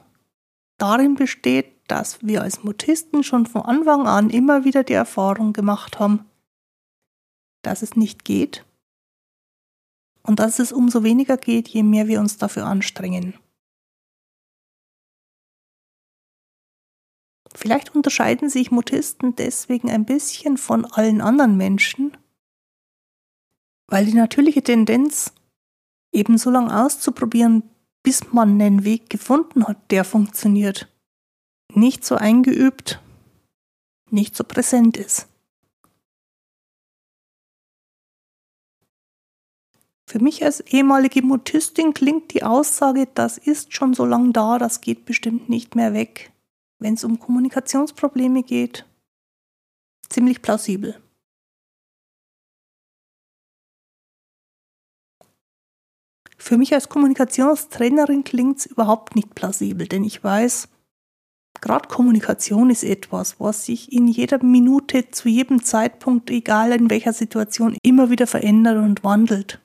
darin 0.79 1.17
besteht, 1.17 1.73
dass 1.89 2.25
wir 2.25 2.43
als 2.43 2.63
Mutisten 2.63 3.25
schon 3.25 3.45
von 3.45 3.63
Anfang 3.63 4.07
an 4.07 4.31
immer 4.31 4.65
wieder 4.65 4.85
die 4.85 4.95
Erfahrung 4.95 5.53
gemacht 5.53 5.99
haben, 5.99 6.25
dass 7.63 7.83
es 7.83 7.97
nicht 7.97 8.25
geht 8.25 8.65
und 10.23 10.39
dass 10.39 10.61
es 10.61 10.73
umso 10.73 11.03
weniger 11.03 11.37
geht, 11.37 11.69
je 11.69 11.83
mehr 11.83 12.07
wir 12.07 12.21
uns 12.21 12.39
dafür 12.39 12.67
anstrengen. 12.67 13.35
Vielleicht 17.55 17.95
unterscheiden 17.95 18.49
sich 18.49 18.71
Mutisten 18.71 19.37
deswegen 19.37 19.91
ein 19.91 20.05
bisschen 20.05 20.57
von 20.57 20.85
allen 20.85 21.21
anderen 21.21 21.57
Menschen, 21.57 22.17
weil 23.87 24.07
die 24.07 24.15
natürliche 24.15 24.63
Tendenz, 24.63 25.33
eben 26.13 26.39
so 26.39 26.51
lange 26.51 26.85
auszuprobieren, 26.85 27.74
bis 28.05 28.33
man 28.33 28.61
einen 28.61 28.85
Weg 28.85 29.11
gefunden 29.11 29.67
hat, 29.67 29.91
der 29.91 30.05
funktioniert, 30.05 30.89
nicht 31.73 32.05
so 32.05 32.15
eingeübt, 32.15 33.03
nicht 34.11 34.37
so 34.37 34.45
präsent 34.45 34.97
ist. 34.97 35.27
Für 40.07 40.21
mich 40.21 40.45
als 40.45 40.61
ehemalige 40.61 41.23
Mutistin 41.23 41.95
klingt 41.95 42.35
die 42.35 42.45
Aussage, 42.45 43.09
das 43.13 43.39
ist 43.39 43.75
schon 43.75 43.95
so 43.95 44.05
lange 44.05 44.33
da, 44.33 44.59
das 44.59 44.83
geht 44.83 45.07
bestimmt 45.07 45.49
nicht 45.49 45.75
mehr 45.75 45.95
weg, 45.95 46.31
wenn 46.79 46.95
es 46.95 47.05
um 47.05 47.19
Kommunikationsprobleme 47.19 48.43
geht, 48.43 48.85
ziemlich 50.11 50.43
plausibel. 50.43 51.04
Für 56.45 56.59
mich 56.59 56.75
als 56.75 56.91
Kommunikationstrainerin 56.91 58.23
klingt 58.23 58.59
es 58.59 58.67
überhaupt 58.67 59.17
nicht 59.17 59.35
plausibel, 59.35 59.89
denn 59.89 60.05
ich 60.05 60.23
weiß, 60.23 60.69
gerade 61.63 61.89
Kommunikation 61.89 62.69
ist 62.69 62.85
etwas, 62.85 63.41
was 63.41 63.65
sich 63.65 63.91
in 63.91 64.09
jeder 64.09 64.45
Minute, 64.45 65.11
zu 65.11 65.31
jedem 65.31 65.65
Zeitpunkt, 65.65 66.29
egal 66.29 66.73
in 66.73 66.91
welcher 66.91 67.15
Situation, 67.15 67.79
immer 67.83 68.11
wieder 68.11 68.27
verändert 68.27 68.77
und 68.77 69.03
wandelt. 69.03 69.63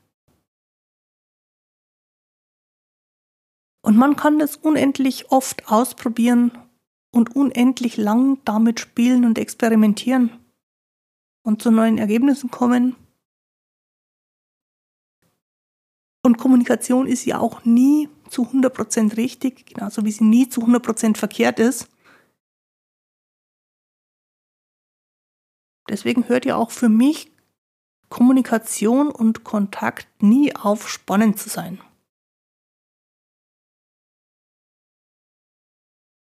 Und 3.86 3.98
man 3.98 4.16
kann 4.16 4.40
das 4.40 4.56
unendlich 4.56 5.34
oft 5.34 5.70
ausprobieren 5.70 6.58
und 7.14 7.36
unendlich 7.36 7.98
lang 7.98 8.40
damit 8.46 8.80
spielen 8.80 9.26
und 9.26 9.38
experimentieren 9.38 10.32
und 11.44 11.62
zu 11.62 11.72
neuen 11.72 11.98
Ergebnissen 11.98 12.50
kommen 12.50 12.96
Und 16.30 16.38
Kommunikation 16.38 17.08
ist 17.08 17.26
ja 17.26 17.40
auch 17.40 17.66
nie 17.66 18.08
zu 18.30 18.44
100% 18.44 19.18
richtig, 19.18 19.66
genauso 19.66 20.06
wie 20.06 20.12
sie 20.12 20.26
nie 20.26 20.48
zu 20.48 20.62
100% 20.62 21.18
verkehrt 21.18 21.58
ist. 21.58 21.90
Deswegen 25.90 26.30
hört 26.30 26.46
ja 26.46 26.56
auch 26.56 26.70
für 26.70 26.88
mich 26.88 27.32
Kommunikation 28.10 29.10
und 29.10 29.44
Kontakt 29.44 30.22
nie 30.22 30.56
auf, 30.56 30.88
spannend 30.88 31.40
zu 31.40 31.50
sein. 31.50 31.82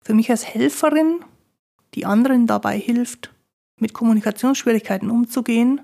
Für 0.02 0.14
mich 0.14 0.32
als 0.32 0.44
Helferin, 0.44 1.24
die 1.94 2.06
anderen 2.06 2.48
dabei 2.48 2.76
hilft, 2.76 3.32
mit 3.76 3.94
Kommunikationsschwierigkeiten 3.94 5.10
umzugehen, 5.10 5.80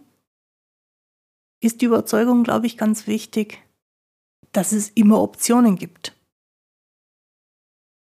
ist 1.61 1.83
die 1.83 1.87
Überzeugung, 1.87 2.43
glaube 2.43 2.67
ich, 2.67 2.77
ganz 2.77 3.07
wichtig, 3.07 3.63
dass 4.53 4.73
es 4.73 4.91
immer 4.91 5.21
Optionen 5.21 5.77
gibt. 5.77 6.17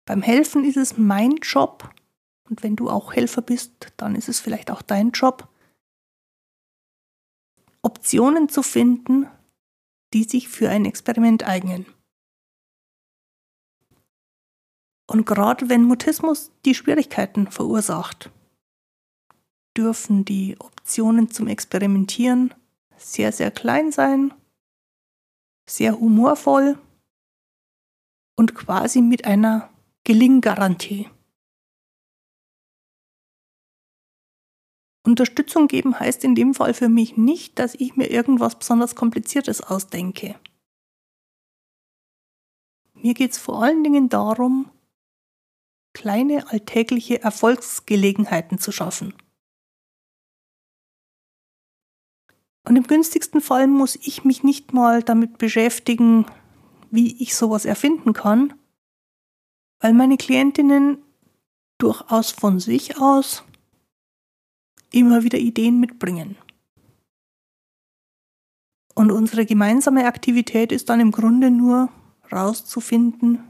Beim 0.06 0.22
Helfen 0.22 0.64
ist 0.64 0.76
es 0.76 0.96
mein 0.96 1.36
Job, 1.36 1.92
und 2.48 2.62
wenn 2.62 2.76
du 2.76 2.88
auch 2.88 3.12
Helfer 3.12 3.42
bist, 3.42 3.92
dann 3.96 4.14
ist 4.14 4.28
es 4.28 4.38
vielleicht 4.38 4.70
auch 4.70 4.82
dein 4.82 5.10
Job, 5.10 5.48
Optionen 7.82 8.48
zu 8.48 8.62
finden, 8.62 9.26
die 10.12 10.24
sich 10.24 10.48
für 10.48 10.70
ein 10.70 10.84
Experiment 10.84 11.44
eignen. 11.44 11.86
Und 15.08 15.24
gerade 15.24 15.68
wenn 15.68 15.84
Mutismus 15.84 16.50
die 16.64 16.74
Schwierigkeiten 16.74 17.50
verursacht, 17.50 18.30
dürfen 19.76 20.24
die 20.24 20.56
Optionen 20.58 21.30
zum 21.30 21.46
Experimentieren 21.46 22.54
sehr, 22.96 23.30
sehr 23.30 23.50
klein 23.50 23.92
sein 23.92 24.32
sehr 25.68 25.98
humorvoll 25.98 26.78
und 28.36 28.54
quasi 28.54 29.02
mit 29.02 29.24
einer 29.24 29.70
Gelinggarantie. 30.04 31.10
Unterstützung 35.04 35.68
geben 35.68 35.98
heißt 35.98 36.24
in 36.24 36.34
dem 36.34 36.54
Fall 36.54 36.74
für 36.74 36.88
mich 36.88 37.16
nicht, 37.16 37.58
dass 37.58 37.74
ich 37.74 37.96
mir 37.96 38.10
irgendwas 38.10 38.58
besonders 38.58 38.96
Kompliziertes 38.96 39.60
ausdenke. 39.60 40.38
Mir 42.94 43.14
geht 43.14 43.32
es 43.32 43.38
vor 43.38 43.62
allen 43.62 43.84
Dingen 43.84 44.08
darum, 44.08 44.70
kleine 45.92 46.50
alltägliche 46.50 47.22
Erfolgsgelegenheiten 47.22 48.58
zu 48.58 48.72
schaffen. 48.72 49.14
Und 52.66 52.74
im 52.74 52.82
günstigsten 52.82 53.40
Fall 53.40 53.68
muss 53.68 53.94
ich 53.94 54.24
mich 54.24 54.42
nicht 54.42 54.72
mal 54.72 55.02
damit 55.02 55.38
beschäftigen, 55.38 56.26
wie 56.90 57.22
ich 57.22 57.36
sowas 57.36 57.64
erfinden 57.64 58.12
kann, 58.12 58.54
weil 59.78 59.92
meine 59.92 60.16
Klientinnen 60.16 60.98
durchaus 61.78 62.32
von 62.32 62.58
sich 62.58 62.98
aus 62.98 63.44
immer 64.90 65.22
wieder 65.22 65.38
Ideen 65.38 65.78
mitbringen. 65.78 66.36
Und 68.96 69.12
unsere 69.12 69.46
gemeinsame 69.46 70.06
Aktivität 70.06 70.72
ist 70.72 70.88
dann 70.88 70.98
im 70.98 71.12
Grunde 71.12 71.52
nur 71.52 71.90
rauszufinden, 72.32 73.44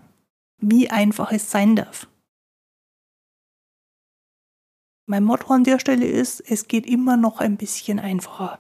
wie 0.59 0.91
einfach 0.91 1.33
es 1.33 1.51
sein 1.51 1.75
darf. 1.75 2.07
Mein 5.07 5.25
Motto 5.25 5.55
an 5.55 5.65
der 5.65 5.79
Stelle 5.79 6.07
ist, 6.07 6.41
es 6.41 6.69
geht 6.69 6.85
immer 6.85 7.17
noch 7.17 7.39
ein 7.39 7.57
bisschen 7.57 7.99
einfacher. 7.99 8.59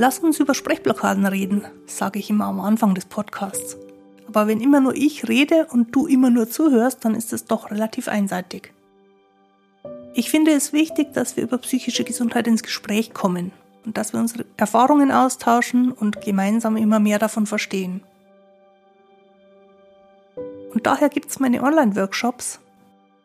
Lass 0.00 0.20
uns 0.20 0.38
über 0.38 0.54
Sprechblockaden 0.54 1.26
reden, 1.26 1.64
sage 1.86 2.20
ich 2.20 2.30
immer 2.30 2.44
am 2.44 2.60
Anfang 2.60 2.94
des 2.94 3.06
Podcasts. 3.06 3.76
Aber 4.28 4.46
wenn 4.46 4.60
immer 4.60 4.78
nur 4.78 4.94
ich 4.94 5.26
rede 5.26 5.66
und 5.72 5.92
du 5.92 6.06
immer 6.06 6.30
nur 6.30 6.48
zuhörst, 6.48 7.04
dann 7.04 7.16
ist 7.16 7.32
es 7.32 7.46
doch 7.46 7.72
relativ 7.72 8.06
einseitig. 8.06 8.72
Ich 10.14 10.30
finde 10.30 10.52
es 10.52 10.72
wichtig, 10.72 11.14
dass 11.14 11.36
wir 11.36 11.42
über 11.42 11.58
psychische 11.58 12.04
Gesundheit 12.04 12.46
ins 12.46 12.62
Gespräch 12.62 13.12
kommen 13.12 13.50
und 13.84 13.98
dass 13.98 14.12
wir 14.12 14.20
unsere 14.20 14.44
Erfahrungen 14.56 15.10
austauschen 15.10 15.90
und 15.90 16.20
gemeinsam 16.20 16.76
immer 16.76 17.00
mehr 17.00 17.18
davon 17.18 17.46
verstehen. 17.46 18.00
Und 20.72 20.86
daher 20.86 21.08
gibt 21.08 21.28
es 21.28 21.40
meine 21.40 21.60
Online-Workshops, 21.60 22.60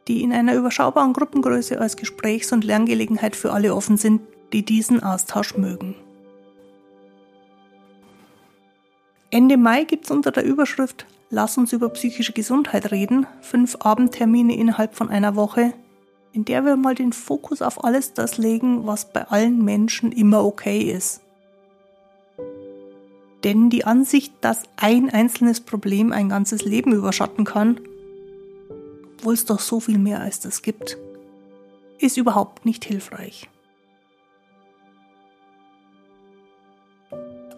die 0.08 0.24
in 0.24 0.34
einer 0.34 0.56
überschaubaren 0.56 1.13
Gruppengröße 1.13 1.80
als 1.80 1.98
Gesprächs- 1.98 2.51
und 2.51 2.63
Lerngelegenheit 2.63 3.36
für 3.36 3.53
alle 3.53 3.75
offen 3.75 3.98
sind, 3.98 4.22
die 4.53 4.65
diesen 4.65 5.03
Austausch 5.03 5.56
mögen. 5.56 5.94
Ende 9.34 9.58
Mai 9.58 9.84
gibt 9.84 10.06
es 10.06 10.12
unter 10.12 10.32
der 10.32 10.46
Überschrift 10.46 11.08
Lass 11.32 11.58
uns 11.58 11.74
über 11.74 11.90
psychische 11.90 12.34
Gesundheit 12.34 12.92
reden 12.92 13.25
fünf 13.42 13.78
Abendtermine 13.80 14.56
innerhalb 14.56 14.94
von 14.94 15.10
einer 15.10 15.36
Woche, 15.36 15.74
in 16.32 16.46
der 16.46 16.63
wir 16.63 16.75
mal 16.75 16.94
den 16.94 17.12
Fokus 17.12 17.63
auf 17.63 17.84
alles 17.84 18.13
das 18.13 18.38
legen, 18.38 18.86
was 18.86 19.12
bei 19.12 19.24
allen 19.24 19.66
Menschen 19.66 20.12
immer 20.12 20.46
okay 20.46 20.82
ist. 20.82 21.22
Denn 23.44 23.72
die 23.72 23.84
Ansicht, 23.84 24.36
dass 24.42 24.62
ein 24.75 25.10
einzelnes 25.10 25.62
Problem 25.62 26.12
ein 26.12 26.30
ganzes 26.30 26.63
Leben 26.63 26.94
überschatten 26.94 27.46
kann, 27.46 27.80
obwohl 29.18 29.34
es 29.34 29.46
doch 29.46 29.60
so 29.60 29.80
viel 29.80 29.98
mehr 29.98 30.22
als 30.22 30.40
das 30.42 30.62
gibt, 30.62 31.00
ist 31.98 32.18
überhaupt 32.18 32.68
nicht 32.68 32.86
hilfreich. 32.86 33.50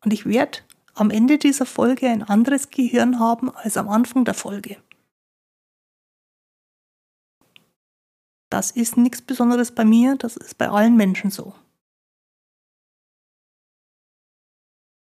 Und 0.05 0.13
ich 0.13 0.27
werde 0.27 0.59
am 0.95 1.11
Ende 1.11 1.39
dieser 1.39 1.65
Folge 1.65 2.09
ein 2.09 2.25
anderes 2.25 2.71
Gehirn 2.71 3.21
haben 3.21 3.55
als 3.55 3.77
am 3.77 3.89
Anfang 3.89 4.25
der 4.25 4.35
Folge. 4.35 4.83
Das 8.51 8.73
ist 8.73 8.97
nichts 8.97 9.23
Besonderes 9.23 9.73
bei 9.73 9.85
mir, 9.85 10.17
das 10.17 10.37
ist 10.37 10.59
bei 10.59 10.69
allen 10.69 10.97
Menschen 10.97 11.31
so. 11.31 11.55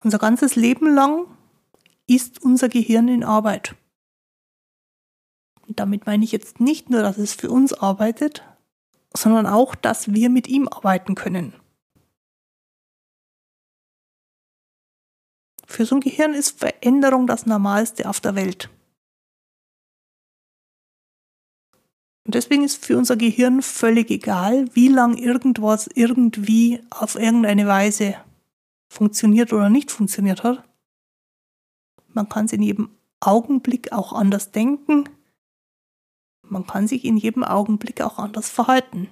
Unser 0.05 0.18
ganzes 0.18 0.57
Leben 0.57 0.94
lang 0.94 1.26
ist 2.07 2.42
unser 2.42 2.68
Gehirn 2.68 3.09
in 3.09 3.24
Arbeit. 3.24 3.76
Und 5.66 5.81
damit 5.81 6.07
meine 6.07 6.24
ich 6.24 6.33
jetzt 6.33 6.61
nicht 6.61 6.90
nur, 6.90 7.03
dass 7.03 7.16
es 7.18 7.35
für 7.35 7.50
uns 7.50 7.72
arbeitet, 7.72 8.44
sondern 9.16 9.46
auch, 9.46 9.74
dass 9.74 10.12
wir 10.12 10.29
mit 10.29 10.48
ihm 10.48 10.68
arbeiten 10.68 11.14
können. 11.14 11.55
Für 15.66 15.87
so 15.87 15.94
ein 15.94 16.00
Gehirn 16.00 16.35
ist 16.35 16.59
Veränderung 16.59 17.26
das 17.26 17.46
Normalste 17.46 18.09
auf 18.09 18.20
der 18.20 18.35
Welt. 18.35 18.68
Und 22.25 22.35
deswegen 22.35 22.65
ist 22.65 22.85
für 22.85 22.99
unser 22.99 23.17
Gehirn 23.17 23.63
völlig 23.63 24.11
egal, 24.11 24.69
wie 24.75 24.89
lang 24.89 25.17
irgendwas 25.17 25.89
irgendwie 25.95 26.81
auf 26.91 27.17
irgendeine 27.17 27.67
Weise 27.67 28.15
funktioniert 28.89 29.53
oder 29.53 29.71
nicht 29.71 29.91
funktioniert 29.91 30.43
hat. 30.43 30.63
Man 32.09 32.29
kann 32.29 32.47
es 32.47 32.53
in 32.53 32.63
jedem 32.63 32.91
Augenblick 33.21 33.93
auch 33.93 34.13
anders 34.13 34.51
denken. 34.51 35.09
Man 36.43 36.67
kann 36.67 36.89
sich 36.89 37.05
in 37.05 37.17
jedem 37.17 37.45
Augenblick 37.45 38.01
auch 38.01 38.19
anders 38.19 38.51
verhalten. 38.51 39.09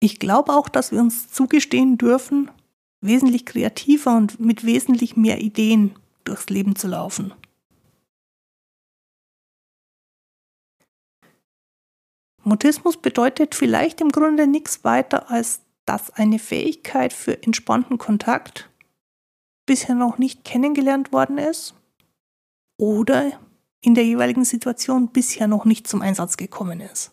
Ich 0.00 0.20
glaube 0.20 0.52
auch, 0.52 0.68
dass 0.68 0.92
wir 0.92 1.00
uns 1.00 1.32
zugestehen 1.32 1.98
dürfen, 1.98 2.50
wesentlich 3.00 3.44
kreativer 3.44 4.16
und 4.16 4.38
mit 4.38 4.64
wesentlich 4.64 5.16
mehr 5.16 5.40
Ideen 5.40 5.96
durchs 6.24 6.48
Leben 6.48 6.76
zu 6.76 6.86
laufen. 6.86 7.34
Mutismus 12.46 12.96
bedeutet 12.96 13.56
vielleicht 13.56 14.00
im 14.00 14.10
Grunde 14.10 14.46
nichts 14.46 14.84
weiter, 14.84 15.32
als 15.32 15.62
dass 15.84 16.10
eine 16.10 16.38
Fähigkeit 16.38 17.12
für 17.12 17.42
entspannten 17.42 17.98
Kontakt 17.98 18.70
bisher 19.66 19.96
noch 19.96 20.18
nicht 20.18 20.44
kennengelernt 20.44 21.12
worden 21.12 21.38
ist 21.38 21.74
oder 22.78 23.32
in 23.80 23.96
der 23.96 24.04
jeweiligen 24.04 24.44
Situation 24.44 25.08
bisher 25.08 25.48
noch 25.48 25.64
nicht 25.64 25.88
zum 25.88 26.02
Einsatz 26.02 26.36
gekommen 26.36 26.80
ist. 26.80 27.10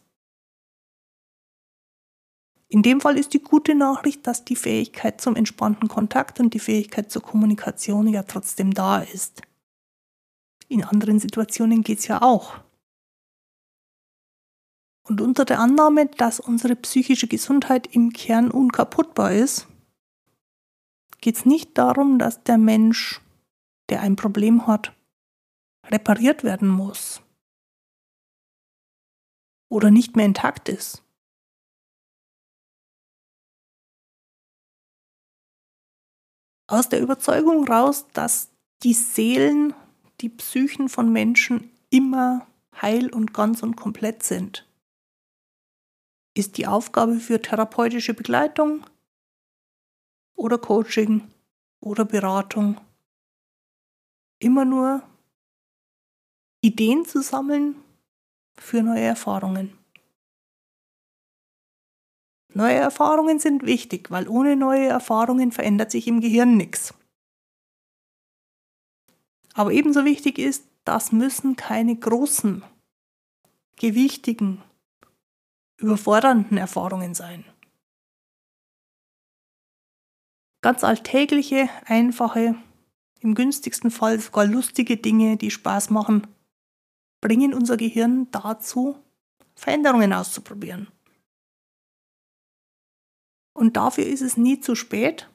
In 2.68 2.84
dem 2.84 3.02
Fall 3.02 3.18
ist 3.18 3.34
die 3.34 3.42
gute 3.42 3.74
Nachricht, 3.74 4.28
dass 4.28 4.46
die 4.46 4.56
Fähigkeit 4.56 5.20
zum 5.20 5.36
entspannten 5.36 5.88
Kontakt 5.88 6.40
und 6.40 6.54
die 6.54 6.60
Fähigkeit 6.60 7.12
zur 7.12 7.24
Kommunikation 7.24 8.08
ja 8.08 8.22
trotzdem 8.22 8.72
da 8.72 9.00
ist. 9.00 9.42
In 10.68 10.84
anderen 10.84 11.18
Situationen 11.18 11.82
geht 11.82 12.00
es 12.00 12.08
ja 12.08 12.22
auch. 12.22 12.60
Und 15.06 15.20
unter 15.20 15.44
der 15.44 15.60
Annahme, 15.60 16.06
dass 16.06 16.40
unsere 16.40 16.76
psychische 16.76 17.28
Gesundheit 17.28 17.88
im 17.88 18.14
Kern 18.14 18.50
unkaputtbar 18.50 19.34
ist, 19.34 19.68
geht 21.20 21.36
es 21.36 21.46
nicht 21.46 21.78
darum, 21.78 22.20
dass 22.20 22.44
der 22.44 22.58
Mensch, 22.58 23.22
der 23.90 24.02
ein 24.02 24.16
Problem 24.16 24.66
hat, 24.68 24.94
repariert 25.88 26.44
werden 26.44 26.68
muss 26.68 27.22
oder 29.70 29.92
nicht 29.92 30.16
mehr 30.16 30.26
intakt 30.26 30.70
ist. 30.70 31.04
Aus 36.68 36.90
der 36.90 37.02
Überzeugung 37.02 37.68
raus, 37.68 38.08
dass 38.14 38.50
die 38.84 38.94
Seelen, 38.94 39.74
die 40.22 40.30
Psychen 40.30 40.90
von 40.90 41.12
Menschen 41.12 41.72
immer 41.90 42.48
heil 42.82 43.10
und 43.14 43.34
ganz 43.34 43.64
und 43.64 43.76
komplett 43.76 44.24
sind, 44.24 44.66
ist 46.34 46.58
die 46.58 46.68
Aufgabe 46.68 47.16
für 47.16 47.42
therapeutische 47.42 48.14
Begleitung 48.14 48.86
oder 50.36 50.58
Coaching 50.58 51.28
oder 51.80 52.06
Beratung 52.06 52.80
immer 54.40 54.66
nur 54.66 55.04
Ideen 56.62 57.06
zu 57.06 57.22
sammeln 57.22 57.76
für 58.56 58.82
neue 58.82 59.02
Erfahrungen. 59.02 59.78
Neue 62.56 62.76
Erfahrungen 62.76 63.40
sind 63.40 63.66
wichtig, 63.66 64.12
weil 64.12 64.28
ohne 64.28 64.56
neue 64.56 64.88
Erfahrungen 64.88 65.52
verändert 65.52 65.92
sich 65.92 66.08
im 66.08 66.22
Gehirn 66.22 66.56
nichts. 66.56 66.94
Aber 69.54 69.72
ebenso 69.72 70.06
wichtig 70.06 70.38
ist, 70.38 70.66
das 70.86 71.12
müssen 71.12 71.56
keine 71.56 71.96
großen, 71.96 72.64
gewichtigen, 73.78 74.62
überfordernden 75.78 76.58
Erfahrungen 76.58 77.14
sein. 77.14 77.46
Ganz 80.62 80.84
alltägliche, 80.84 81.70
einfache, 81.86 82.56
im 83.20 83.36
günstigsten 83.36 83.92
Fall 83.92 84.20
sogar 84.20 84.46
lustige 84.46 84.98
Dinge, 84.98 85.38
die 85.38 85.52
Spaß 85.52 85.90
machen, 85.90 86.28
bringen 87.22 87.54
unser 87.54 87.78
Gehirn 87.78 88.30
dazu, 88.32 88.98
Veränderungen 89.56 90.14
auszuprobieren. 90.14 90.88
Und 93.54 93.78
dafür 93.78 94.06
ist 94.06 94.22
es 94.22 94.36
nie 94.36 94.60
zu 94.60 94.76
spät. 94.76 95.30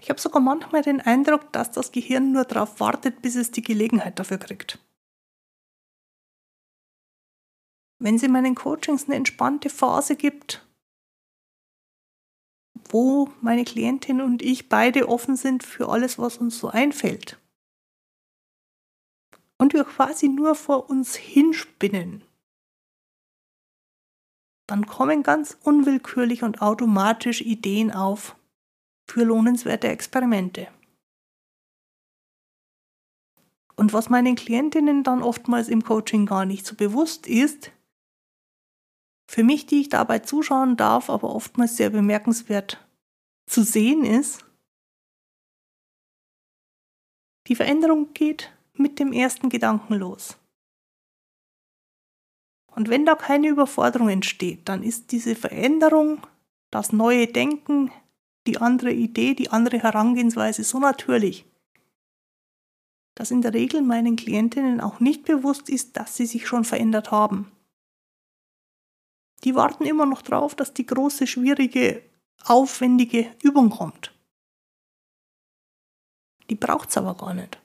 Ich 0.00 0.10
habe 0.10 0.20
sogar 0.20 0.40
manchmal 0.40 0.82
den 0.82 1.00
Eindruck, 1.00 1.52
dass 1.52 1.72
das 1.72 1.90
Gehirn 1.90 2.32
nur 2.32 2.44
darauf 2.44 2.78
wartet, 2.78 3.20
bis 3.20 3.34
es 3.34 3.50
die 3.50 3.62
Gelegenheit 3.62 4.18
dafür 4.18 4.38
kriegt. 4.38 4.78
Wenn 7.98 8.14
es 8.14 8.22
in 8.22 8.32
meinen 8.32 8.54
Coachings 8.54 9.06
eine 9.06 9.16
entspannte 9.16 9.70
Phase 9.70 10.14
gibt, 10.14 10.64
wo 12.90 13.30
meine 13.40 13.64
Klientin 13.64 14.20
und 14.20 14.42
ich 14.42 14.68
beide 14.68 15.08
offen 15.08 15.36
sind 15.36 15.62
für 15.62 15.88
alles, 15.88 16.18
was 16.18 16.38
uns 16.38 16.58
so 16.58 16.68
einfällt. 16.68 17.38
Und 19.58 19.72
wir 19.72 19.84
quasi 19.84 20.28
nur 20.28 20.54
vor 20.54 20.88
uns 20.88 21.16
hinspinnen. 21.16 22.22
Dann 24.68 24.86
kommen 24.86 25.22
ganz 25.22 25.56
unwillkürlich 25.62 26.42
und 26.42 26.62
automatisch 26.62 27.40
Ideen 27.40 27.90
auf 27.90 28.36
für 29.10 29.24
lohnenswerte 29.24 29.88
Experimente. 29.88 30.68
Und 33.76 33.92
was 33.92 34.10
meinen 34.10 34.36
Klientinnen 34.36 35.04
dann 35.04 35.22
oftmals 35.22 35.68
im 35.68 35.82
Coaching 35.82 36.26
gar 36.26 36.44
nicht 36.44 36.66
so 36.66 36.74
bewusst 36.74 37.26
ist, 37.26 37.72
für 39.28 39.44
mich, 39.44 39.66
die 39.66 39.82
ich 39.82 39.88
dabei 39.90 40.20
zuschauen 40.20 40.76
darf, 40.76 41.10
aber 41.10 41.34
oftmals 41.34 41.76
sehr 41.76 41.90
bemerkenswert 41.90 42.84
zu 43.46 43.62
sehen 43.62 44.04
ist, 44.04 44.44
die 47.46 47.54
Veränderung 47.54 48.12
geht 48.14 48.50
mit 48.72 48.98
dem 48.98 49.12
ersten 49.12 49.50
Gedanken 49.50 49.94
los. 49.94 50.38
Und 52.74 52.88
wenn 52.88 53.04
da 53.04 53.16
keine 53.16 53.48
Überforderung 53.48 54.08
entsteht, 54.08 54.68
dann 54.68 54.82
ist 54.82 55.12
diese 55.12 55.34
Veränderung, 55.34 56.26
das 56.70 56.92
neue 56.92 57.26
Denken, 57.26 57.90
die 58.46 58.58
andere 58.58 58.92
Idee, 58.92 59.34
die 59.34 59.50
andere 59.50 59.82
Herangehensweise 59.82 60.64
so 60.64 60.78
natürlich, 60.78 61.44
dass 63.14 63.30
in 63.30 63.42
der 63.42 63.52
Regel 63.52 63.82
meinen 63.82 64.16
Klientinnen 64.16 64.80
auch 64.80 65.00
nicht 65.00 65.24
bewusst 65.24 65.68
ist, 65.68 65.96
dass 65.96 66.16
sie 66.16 66.26
sich 66.26 66.46
schon 66.46 66.64
verändert 66.64 67.10
haben. 67.10 67.50
Die 69.44 69.54
warten 69.54 69.84
immer 69.84 70.06
noch 70.06 70.22
drauf, 70.22 70.54
dass 70.54 70.74
die 70.74 70.86
große, 70.86 71.26
schwierige, 71.26 72.02
aufwendige 72.44 73.34
Übung 73.42 73.70
kommt. 73.70 74.14
Die 76.50 76.54
braucht 76.54 76.90
es 76.90 76.96
aber 76.96 77.14
gar 77.14 77.34
nicht. 77.34 77.60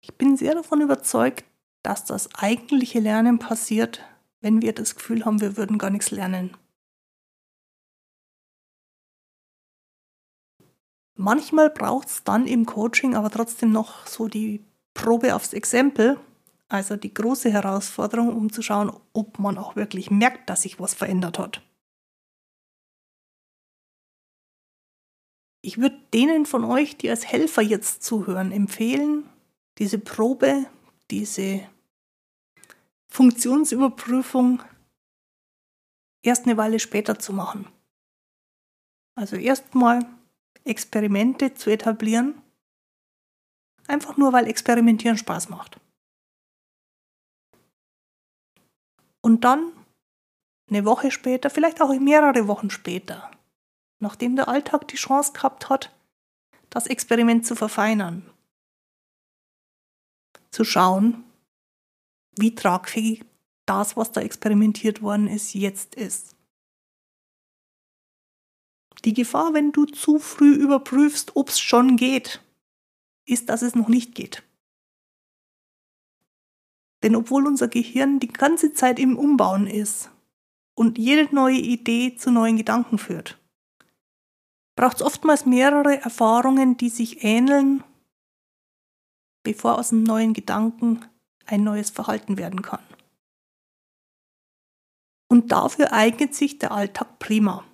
Ich 0.00 0.14
bin 0.16 0.36
sehr 0.36 0.54
davon 0.54 0.80
überzeugt, 0.80 1.44
dass 1.82 2.04
das 2.04 2.34
eigentliche 2.34 3.00
Lernen 3.00 3.38
passiert, 3.38 4.04
wenn 4.40 4.62
wir 4.62 4.72
das 4.72 4.96
Gefühl 4.96 5.24
haben, 5.24 5.40
wir 5.40 5.56
würden 5.56 5.78
gar 5.78 5.90
nichts 5.90 6.10
lernen. 6.10 6.56
Manchmal 11.14 11.68
braucht 11.68 12.08
es 12.08 12.24
dann 12.24 12.46
im 12.46 12.64
Coaching 12.64 13.14
aber 13.14 13.30
trotzdem 13.30 13.72
noch 13.72 14.06
so 14.06 14.26
die 14.26 14.64
Probe 14.94 15.34
aufs 15.34 15.52
Exempel, 15.52 16.18
also 16.70 16.96
die 16.96 17.12
große 17.12 17.50
Herausforderung, 17.50 18.34
um 18.34 18.52
zu 18.52 18.62
schauen, 18.62 18.92
ob 19.12 19.40
man 19.40 19.58
auch 19.58 19.74
wirklich 19.74 20.10
merkt, 20.10 20.48
dass 20.48 20.62
sich 20.62 20.78
was 20.78 20.94
verändert 20.94 21.38
hat. 21.38 21.62
Ich 25.62 25.78
würde 25.78 26.00
denen 26.14 26.46
von 26.46 26.64
euch, 26.64 26.96
die 26.96 27.10
als 27.10 27.26
Helfer 27.26 27.60
jetzt 27.60 28.02
zuhören, 28.04 28.52
empfehlen, 28.52 29.28
diese 29.78 29.98
Probe, 29.98 30.66
diese 31.10 31.68
Funktionsüberprüfung 33.08 34.62
erst 36.22 36.46
eine 36.46 36.56
Weile 36.56 36.78
später 36.78 37.18
zu 37.18 37.32
machen. 37.32 37.66
Also 39.16 39.36
erstmal 39.36 40.06
Experimente 40.64 41.52
zu 41.54 41.70
etablieren, 41.70 42.40
einfach 43.88 44.16
nur 44.16 44.32
weil 44.32 44.46
Experimentieren 44.46 45.18
Spaß 45.18 45.48
macht. 45.48 45.80
Und 49.22 49.44
dann, 49.44 49.72
eine 50.68 50.84
Woche 50.84 51.10
später, 51.10 51.50
vielleicht 51.50 51.80
auch 51.80 51.92
mehrere 51.98 52.46
Wochen 52.46 52.70
später, 52.70 53.30
nachdem 53.98 54.36
der 54.36 54.48
Alltag 54.48 54.88
die 54.88 54.96
Chance 54.96 55.32
gehabt 55.32 55.68
hat, 55.68 55.94
das 56.70 56.86
Experiment 56.86 57.46
zu 57.46 57.54
verfeinern, 57.54 58.30
zu 60.50 60.64
schauen, 60.64 61.24
wie 62.38 62.54
tragfähig 62.54 63.24
das, 63.66 63.96
was 63.96 64.12
da 64.12 64.20
experimentiert 64.20 65.02
worden 65.02 65.28
ist, 65.28 65.54
jetzt 65.54 65.94
ist. 65.94 66.34
Die 69.04 69.14
Gefahr, 69.14 69.54
wenn 69.54 69.72
du 69.72 69.86
zu 69.86 70.18
früh 70.18 70.54
überprüfst, 70.54 71.36
ob 71.36 71.48
es 71.48 71.60
schon 71.60 71.96
geht, 71.96 72.42
ist, 73.24 73.48
dass 73.48 73.62
es 73.62 73.74
noch 73.74 73.88
nicht 73.88 74.14
geht. 74.14 74.42
Denn 77.02 77.16
obwohl 77.16 77.46
unser 77.46 77.68
Gehirn 77.68 78.20
die 78.20 78.28
ganze 78.28 78.72
Zeit 78.72 78.98
im 78.98 79.16
Umbauen 79.16 79.66
ist 79.66 80.10
und 80.74 80.98
jede 80.98 81.34
neue 81.34 81.58
Idee 81.58 82.16
zu 82.16 82.30
neuen 82.30 82.56
Gedanken 82.56 82.98
führt, 82.98 83.38
braucht 84.76 84.96
es 84.96 85.02
oftmals 85.02 85.46
mehrere 85.46 86.00
Erfahrungen, 86.00 86.76
die 86.76 86.90
sich 86.90 87.24
ähneln, 87.24 87.82
bevor 89.42 89.78
aus 89.78 89.92
einem 89.92 90.04
neuen 90.04 90.34
Gedanken 90.34 91.04
ein 91.46 91.64
neues 91.64 91.90
Verhalten 91.90 92.38
werden 92.38 92.62
kann. 92.62 92.82
Und 95.28 95.52
dafür 95.52 95.92
eignet 95.92 96.34
sich 96.34 96.58
der 96.58 96.72
Alltag 96.72 97.18
prima. 97.18 97.64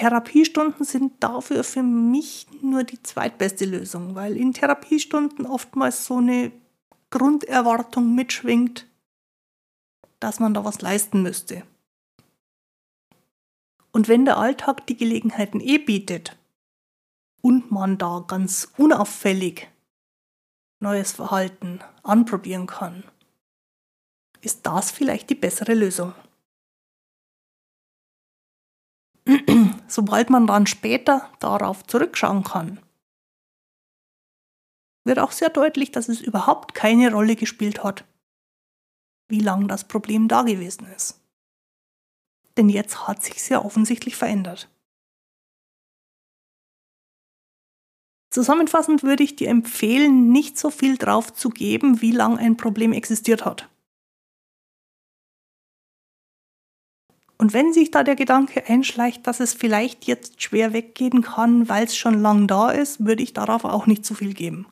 Therapiestunden 0.00 0.86
sind 0.86 1.22
dafür 1.22 1.62
für 1.62 1.82
mich 1.82 2.46
nur 2.62 2.84
die 2.84 3.02
zweitbeste 3.02 3.66
Lösung, 3.66 4.14
weil 4.14 4.34
in 4.34 4.54
Therapiestunden 4.54 5.44
oftmals 5.44 6.06
so 6.06 6.16
eine 6.16 6.52
Grunderwartung 7.10 8.14
mitschwingt, 8.14 8.86
dass 10.18 10.40
man 10.40 10.54
da 10.54 10.64
was 10.64 10.80
leisten 10.80 11.20
müsste. 11.22 11.64
Und 13.92 14.08
wenn 14.08 14.24
der 14.24 14.38
Alltag 14.38 14.86
die 14.86 14.96
Gelegenheiten 14.96 15.60
eh 15.60 15.76
bietet 15.76 16.38
und 17.42 17.70
man 17.70 17.98
da 17.98 18.24
ganz 18.26 18.72
unauffällig 18.78 19.68
neues 20.78 21.12
Verhalten 21.12 21.80
anprobieren 22.02 22.66
kann, 22.66 23.04
ist 24.40 24.64
das 24.64 24.90
vielleicht 24.90 25.28
die 25.28 25.34
bessere 25.34 25.74
Lösung. 25.74 26.14
Sobald 29.90 30.30
man 30.30 30.46
dann 30.46 30.66
später 30.66 31.30
darauf 31.40 31.86
zurückschauen 31.86 32.44
kann, 32.44 32.80
wird 35.04 35.18
auch 35.18 35.32
sehr 35.32 35.48
deutlich, 35.48 35.90
dass 35.90 36.08
es 36.08 36.20
überhaupt 36.20 36.74
keine 36.74 37.12
Rolle 37.12 37.36
gespielt 37.36 37.82
hat, 37.82 38.04
wie 39.28 39.40
lang 39.40 39.68
das 39.68 39.88
Problem 39.88 40.28
da 40.28 40.42
gewesen 40.42 40.86
ist. 40.94 41.20
Denn 42.56 42.68
jetzt 42.68 43.08
hat 43.08 43.22
sich 43.22 43.42
sehr 43.42 43.64
offensichtlich 43.64 44.16
verändert. 44.16 44.68
Zusammenfassend 48.32 49.02
würde 49.02 49.24
ich 49.24 49.34
dir 49.34 49.48
empfehlen, 49.48 50.30
nicht 50.30 50.56
so 50.56 50.70
viel 50.70 50.96
drauf 50.96 51.32
zu 51.32 51.48
geben, 51.48 52.00
wie 52.00 52.12
lang 52.12 52.38
ein 52.38 52.56
Problem 52.56 52.92
existiert 52.92 53.44
hat. 53.44 53.68
Und 57.40 57.54
wenn 57.54 57.72
sich 57.72 57.90
da 57.90 58.04
der 58.04 58.16
Gedanke 58.16 58.66
einschleicht, 58.66 59.26
dass 59.26 59.40
es 59.40 59.54
vielleicht 59.54 60.04
jetzt 60.04 60.42
schwer 60.42 60.74
weggehen 60.74 61.22
kann, 61.22 61.70
weil 61.70 61.86
es 61.86 61.96
schon 61.96 62.20
lang 62.20 62.46
da 62.46 62.70
ist, 62.70 63.06
würde 63.06 63.22
ich 63.22 63.32
darauf 63.32 63.64
auch 63.64 63.86
nicht 63.86 64.04
zu 64.04 64.14
viel 64.14 64.34
geben. 64.34 64.66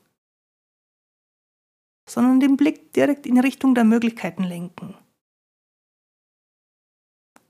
Sondern 2.07 2.41
den 2.41 2.59
Blick 2.59 2.93
direkt 2.93 3.25
in 3.25 3.41
Richtung 3.41 3.75
der 3.75 3.85
Möglichkeiten 3.85 4.45
lenken. 4.45 4.95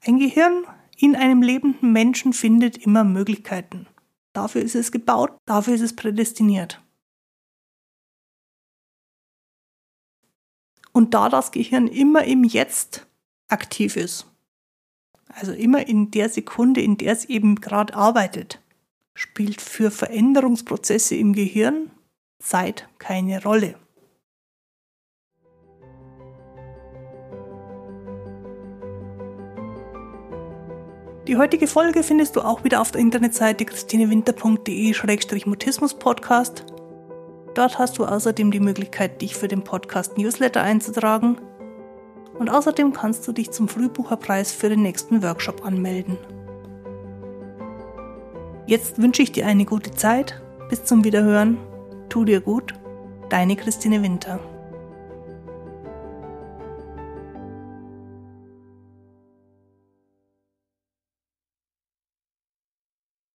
Ein 0.06 0.20
Gehirn 0.20 0.64
in 0.96 1.16
einem 1.16 1.42
lebenden 1.42 1.92
Menschen 1.92 2.32
findet 2.32 2.78
immer 2.78 3.02
Möglichkeiten. 3.02 3.88
Dafür 4.34 4.62
ist 4.62 4.76
es 4.76 4.92
gebaut, 4.92 5.36
dafür 5.46 5.74
ist 5.74 5.80
es 5.80 5.96
prädestiniert. 5.96 6.80
Und 10.92 11.12
da 11.12 11.28
das 11.28 11.50
Gehirn 11.50 11.88
immer 11.88 12.22
im 12.22 12.44
Jetzt 12.44 13.08
aktiv 13.48 13.96
ist, 13.96 14.27
also 15.38 15.52
immer 15.52 15.86
in 15.86 16.10
der 16.10 16.28
Sekunde, 16.28 16.80
in 16.80 16.96
der 16.96 17.12
es 17.12 17.26
eben 17.26 17.60
gerade 17.60 17.94
arbeitet, 17.94 18.60
spielt 19.14 19.60
für 19.60 19.92
Veränderungsprozesse 19.92 21.14
im 21.14 21.32
Gehirn 21.32 21.92
Zeit 22.40 22.88
keine 22.98 23.40
Rolle. 23.42 23.76
Die 31.26 31.36
heutige 31.36 31.66
Folge 31.66 32.02
findest 32.02 32.36
du 32.36 32.40
auch 32.40 32.64
wieder 32.64 32.80
auf 32.80 32.90
der 32.90 33.02
Internetseite 33.02 33.66
christinewinter.de-mutismus-podcast. 33.66 36.64
Dort 37.54 37.78
hast 37.78 37.98
du 37.98 38.06
außerdem 38.06 38.50
die 38.50 38.60
Möglichkeit, 38.60 39.20
dich 39.20 39.34
für 39.34 39.46
den 39.46 39.62
Podcast 39.62 40.16
Newsletter 40.16 40.62
einzutragen. 40.62 41.36
Und 42.38 42.50
außerdem 42.50 42.92
kannst 42.92 43.26
du 43.26 43.32
dich 43.32 43.50
zum 43.50 43.68
Frühbucherpreis 43.68 44.52
für 44.52 44.68
den 44.68 44.82
nächsten 44.82 45.22
Workshop 45.22 45.64
anmelden. 45.64 46.16
Jetzt 48.66 49.00
wünsche 49.00 49.22
ich 49.22 49.32
dir 49.32 49.46
eine 49.46 49.64
gute 49.64 49.92
Zeit. 49.92 50.40
Bis 50.68 50.84
zum 50.84 51.04
Wiederhören. 51.04 51.58
Tu 52.08 52.24
dir 52.24 52.40
gut. 52.40 52.74
Deine 53.28 53.56
Christine 53.56 54.02
Winter. 54.02 54.40